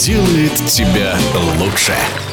[0.00, 1.14] делает тебя
[1.58, 1.92] лучше.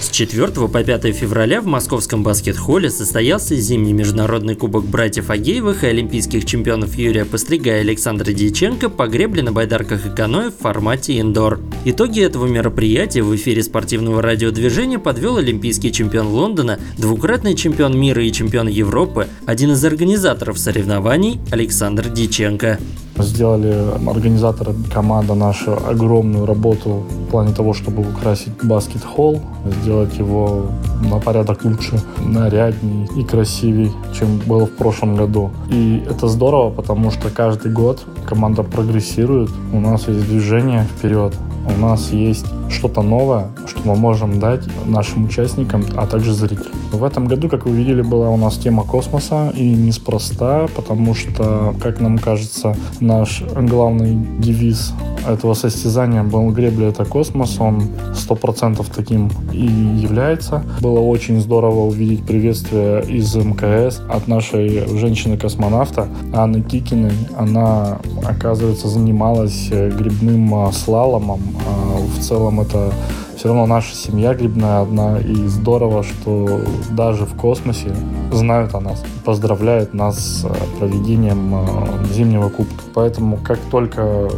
[0.00, 5.88] С 4 по 5 февраля в московском баскет-холле состоялся зимний международный кубок братьев Агеевых и
[5.88, 11.18] олимпийских чемпионов Юрия Пострига и Александра Дьяченко по гребле на байдарках и каноэ в формате
[11.18, 11.58] индор.
[11.84, 18.30] Итоги этого мероприятия в эфире спортивного радиодвижения подвел олимпийский чемпион Лондона, двукратный чемпион мира и
[18.30, 22.78] чемпион Европы, один из организаторов соревнований Александр Дьяченко.
[23.20, 23.74] Сделали
[24.08, 29.40] организаторы команда наша огромную работу в плане того, чтобы украсить баскет-холл,
[29.82, 30.66] сделать его
[31.02, 35.50] на порядок лучше, нарядней и красивее, чем было в прошлом году.
[35.70, 41.34] И это здорово, потому что каждый год команда прогрессирует, у нас есть движение вперед,
[41.68, 46.72] у нас есть что-то новое, что мы можем дать нашим участникам, а также зрителям.
[46.92, 51.74] В этом году, как вы видели, была у нас тема космоса, и неспроста, потому что,
[51.80, 54.92] как нам кажется, наш главный девиз
[55.28, 57.82] этого состязания был гребля это космос, он
[58.14, 60.64] сто процентов таким и является.
[60.80, 67.12] Было очень здорово увидеть приветствие из МКС от нашей женщины-космонавта Анны Кикиной.
[67.36, 71.40] Она, оказывается, занималась грибным слаломом.
[71.66, 72.92] А в целом это
[73.38, 77.94] все равно наша семья грибная одна, и здорово, что даже в космосе
[78.32, 80.48] знают о нас, поздравляют нас с э,
[80.80, 82.82] проведением э, зимнего кубка.
[82.94, 84.28] Поэтому как только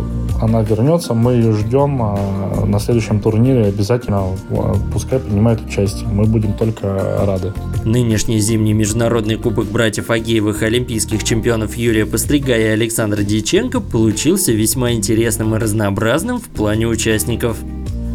[0.43, 4.23] она вернется, мы ее ждем э, на следующем турнире обязательно,
[4.93, 6.07] пускай принимает участие.
[6.07, 7.55] Мы будем только рады.
[7.87, 14.93] Нынешний зимний международный кубок братьев Агеевых олимпийских чемпионов Юрия Пострига и Александра Дьяченко получился весьма
[14.93, 17.57] интересным и разнообразным в плане участников.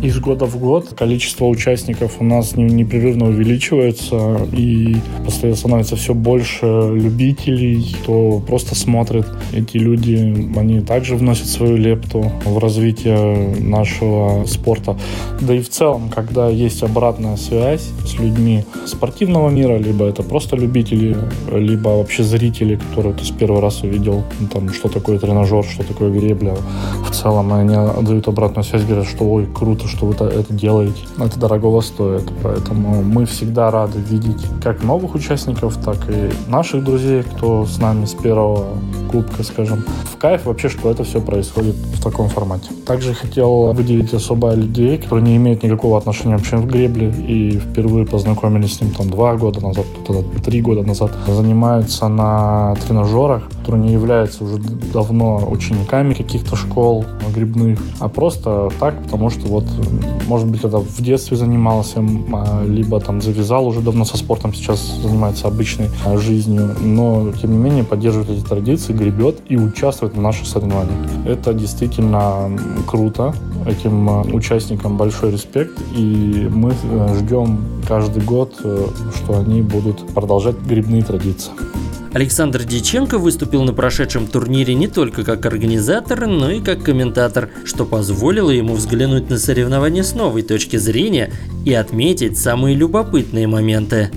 [0.05, 6.67] Из года в год количество участников у нас непрерывно увеличивается, и постоянно становится все больше
[6.93, 9.25] любителей, кто просто смотрит.
[9.51, 14.95] Эти люди, они также вносят свою лепту в развитие нашего спорта.
[15.41, 20.55] Да и в целом, когда есть обратная связь с людьми спортивного мира, либо это просто
[20.55, 21.17] любители,
[21.51, 25.83] либо вообще зрители, которые ты с первого раз увидел, ну, там, что такое тренажер, что
[25.83, 26.53] такое гребля.
[27.03, 27.73] В целом они
[28.05, 31.03] дают обратную связь, говорят, что ой, круто, что вы это делаете.
[31.17, 32.29] Это дорогого стоит.
[32.43, 38.05] Поэтому мы всегда рады видеть как новых участников, так и наших друзей, кто с нами
[38.05, 38.67] с первого
[39.15, 39.85] кубка, скажем.
[40.11, 42.71] В кайф вообще, что это все происходит в таком формате.
[42.85, 48.05] Также хотел выделить особо людей, которые не имеют никакого отношения вообще к гребле и впервые
[48.05, 49.85] познакомились с ним там два года назад,
[50.43, 51.11] три года назад.
[51.27, 54.57] Занимаются на тренажерах, которые не являются уже
[54.93, 59.65] давно учениками каких-то школ грибных, а просто так, потому что вот
[60.27, 62.03] может быть, когда в детстве занимался,
[62.33, 67.51] а, либо там завязал уже давно со спортом, сейчас занимается обычной а, жизнью, но, тем
[67.51, 70.97] не менее, поддерживает эти традиции, гребет и участвует в наших соревнованиях.
[71.25, 72.49] Это действительно
[72.87, 73.33] круто.
[73.65, 80.07] Этим а, участникам большой респект, и мы э, ждем каждый год, э, что они будут
[80.13, 81.51] продолжать грибные традиции.
[82.13, 87.85] Александр Диченко выступил на прошедшем турнире не только как организатор, но и как комментатор, что
[87.85, 91.31] позволило ему взглянуть на соревнования с новой точки зрения
[91.65, 94.11] и отметить самые любопытные моменты.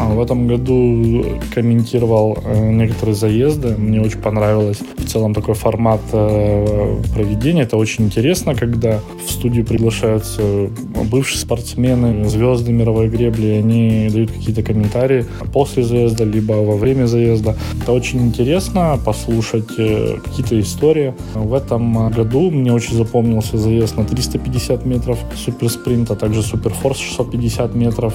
[0.00, 3.76] А в этом году комментировал э, некоторые заезды.
[3.76, 7.62] Мне очень понравилось в целом такой формат э, проведения.
[7.62, 10.70] Это очень интересно, когда в студию приглашаются
[11.10, 17.56] бывшие спортсмены, звезды мировой гребли, они дают какие-то комментарии после заезда, либо во время заезда.
[17.82, 21.14] Это очень интересно послушать э, какие-то истории.
[21.34, 28.14] В этом году мне очень запомнился заезд на 350 метров суперспринта, также суперфорс 650 метров,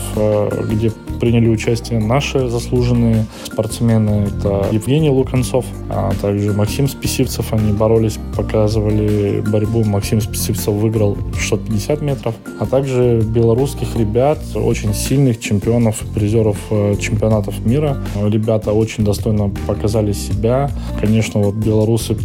[0.70, 4.28] где приняли участие участие наши заслуженные спортсмены.
[4.28, 7.52] Это Евгений Луканцов, а также Максим Списивцев.
[7.52, 9.84] Они боролись, показывали борьбу.
[9.84, 12.36] Максим Списивцев выиграл 650 метров.
[12.60, 17.98] А также белорусских ребят, очень сильных чемпионов, призеров э, чемпионатов мира.
[18.16, 20.70] Ребята очень достойно показали себя.
[21.00, 22.16] Конечно, вот белорусы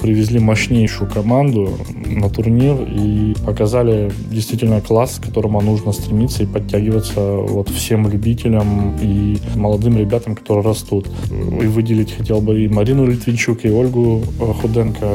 [0.00, 1.70] привезли мощнейшую команду
[2.06, 8.69] на турнир и показали действительно класс, к которому нужно стремиться и подтягиваться вот всем любителям
[9.00, 11.08] и молодым ребятам, которые растут.
[11.30, 15.06] И выделить хотел бы и Марину Литвинчук, и Ольгу э, Худенко,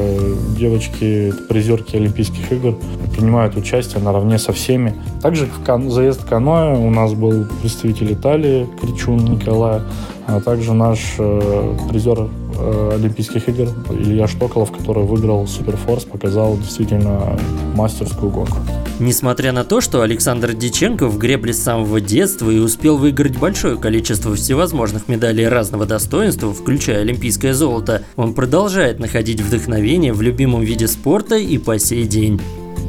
[0.58, 2.76] девочки, призерки Олимпийских игр,
[3.14, 4.94] принимают участие наравне со всеми.
[5.22, 9.80] Также в кан- заезд каноэ у нас был представитель Италии, Кричун Николай,
[10.26, 17.38] а также наш э, призер э, Олимпийских игр Илья Штоколов, который выиграл Суперфорс, показал действительно
[17.74, 18.56] мастерскую гонку.
[18.98, 23.76] Несмотря на то, что Александр Диченко в гребле с самого детства и успел выиграть большое
[23.76, 30.88] количество всевозможных медалей разного достоинства, включая олимпийское золото, он продолжает находить вдохновение в любимом виде
[30.88, 32.40] спорта и по сей день.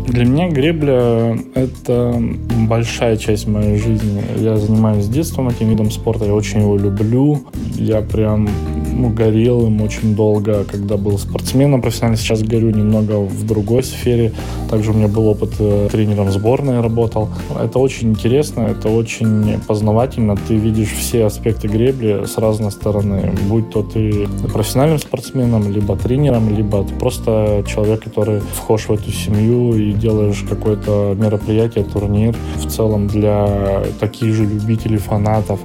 [0.07, 2.24] Для меня гребля— это
[2.69, 4.24] большая часть моей жизни.
[4.38, 7.44] Я занимаюсь с детства этим видом спорта, я очень его люблю.
[7.75, 8.50] Я прям
[8.97, 12.17] ну, горел им очень долго, когда был спортсменом профессионально.
[12.17, 14.33] Сейчас горю немного в другой сфере.
[14.69, 17.29] Также у меня был опыт э, тренером сборной работал.
[17.61, 20.35] Это очень интересно, это очень познавательно.
[20.35, 23.33] Ты видишь все аспекты гребли с разной стороны.
[23.47, 29.11] Будь то ты профессиональным спортсменом, либо тренером, либо ты просто человек, который вхож в эту
[29.11, 35.59] семью и делаешь какое-то мероприятие, турнир в целом для таких же любителей, фанатов,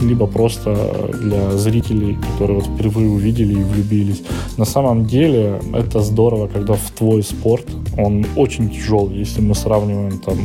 [0.00, 4.22] либо просто для зрителей, которые вот впервые увидели и влюбились.
[4.56, 7.66] На самом деле это здорово, когда в твой спорт,
[7.96, 10.36] он очень тяжелый, если мы сравниваем там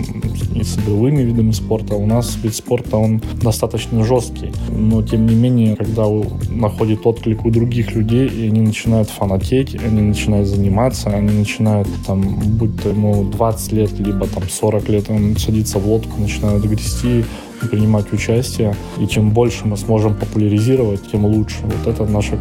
[0.62, 1.96] с игровыми видами спорта.
[1.96, 6.06] У нас вид спорта, он достаточно жесткий, но тем не менее, когда
[6.50, 12.22] находит отклик у других людей, и они начинают фанатеть, они начинают заниматься, они начинают там,
[12.22, 17.24] будь то ему 20 лет, либо там 40 лет, он садится в лодку, начинают грести,
[17.70, 18.76] принимать участие.
[19.00, 21.58] И чем больше мы сможем популяризировать, тем лучше.
[21.64, 22.38] Вот это наша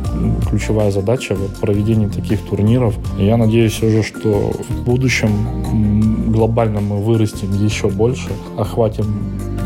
[0.48, 2.94] ключевая задача в проведении таких турниров.
[3.18, 5.30] И я надеюсь уже, что в будущем
[6.32, 9.06] глобально мы вырастем еще больше, охватим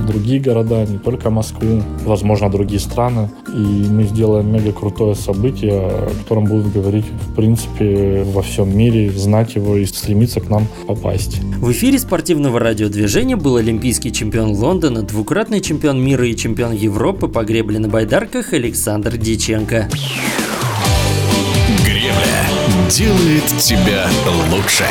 [0.07, 3.29] другие города, не только Москву, возможно, другие страны.
[3.49, 9.11] И мы сделаем мега крутое событие, о котором будут говорить, в принципе, во всем мире,
[9.11, 11.41] знать его и стремиться к нам попасть.
[11.59, 15.03] В эфире спортивного радиодвижения был олимпийский чемпион Лондона,
[15.37, 19.87] двукратный чемпион мира и чемпион Европы по гребле на байдарках Александр Диченко.
[21.85, 24.09] Гребля делает тебя
[24.51, 24.87] лучше.